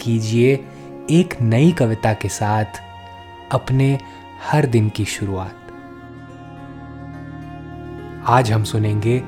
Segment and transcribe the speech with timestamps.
[0.00, 0.54] कीजिए
[1.10, 2.80] एक नई कविता के साथ
[3.52, 3.98] अपने
[4.42, 5.56] हर दिन की शुरुआत।
[8.28, 9.22] आज हम सुनेंगे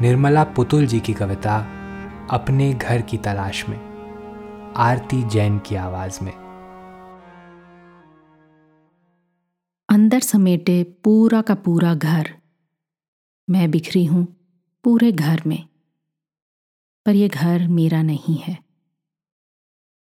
[0.00, 1.56] निर्मला पुतुल जी की कविता
[2.30, 3.78] अपने घर की तलाश में,
[4.76, 6.32] आरती जैन की आवाज़ में।
[9.88, 12.34] अंदर समेटे पूरा का पूरा घर।
[13.48, 14.26] मैं बिखरी हूँ
[14.84, 15.62] पूरे घर में,
[17.06, 18.67] पर यह घर मेरा नहीं है।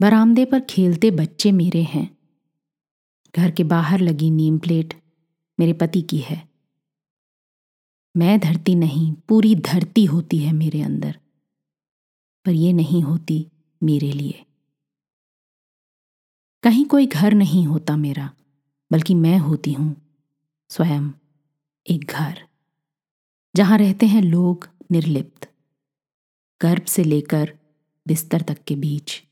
[0.00, 2.18] बरामदे पर खेलते बच्चे मेरे हैं।
[3.34, 4.94] घर के बाहर लगी नीम प्लेट
[5.58, 6.48] मेरे पति की है।
[8.16, 11.18] मैं धरती नहीं, पूरी धरती होती है मेरे अंदर,
[12.46, 13.46] पर यह नहीं होती
[13.82, 14.44] मेरे लिए।
[16.62, 18.30] कहीं कोई घर नहीं होता मेरा,
[18.90, 19.94] बल्कि मैं होती हूँ,
[20.68, 21.10] स्वयं
[21.86, 22.42] एक घर,
[23.54, 25.48] जहाँ रहते हैं लोग निर्लिप्त,
[26.60, 27.58] गर्भ से लेकर
[28.06, 29.22] बिस्तर तक के बीच।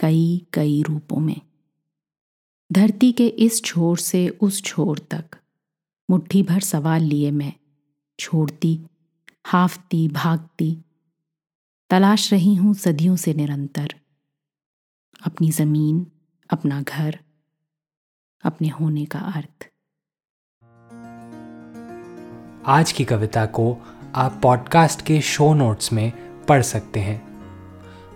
[0.00, 1.40] कई कई रूपों में।
[2.72, 5.24] धरती के इस छोर से उस छोर तक
[6.10, 7.52] मुट्ठी भर सवाल लिए मैं।
[8.18, 8.80] छोड़ती,
[9.46, 10.84] हाफती, भागती,
[11.90, 13.94] तलाश रही हूँ सदियों से निरंतर।
[15.26, 16.06] अपनी ज़मीन,
[16.50, 17.18] अपना घर,
[18.44, 19.70] अपने होने का अर्थ।
[22.66, 23.76] आज की कविता को
[24.14, 26.12] आप पॉडकास्ट के शो नोट्स में
[26.44, 27.33] पढ़ सकते हैं।